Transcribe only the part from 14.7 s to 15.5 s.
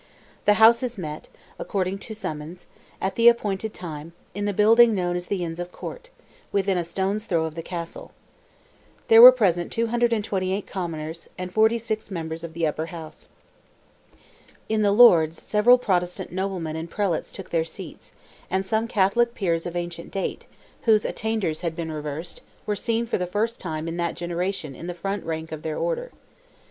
the Lords